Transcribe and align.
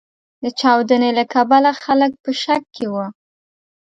د 0.43 0.45
چاودنې 0.59 1.11
له 1.19 1.23
کبله 1.33 1.69
خلګ 1.83 2.11
په 2.23 2.31
شک 2.41 2.63
کې 2.75 2.85
و. 2.93 2.95